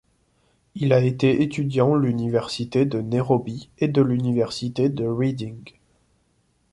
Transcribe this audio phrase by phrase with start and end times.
[0.73, 5.73] Il a été étudiant l'université de Nairobi et de l'université de Reading.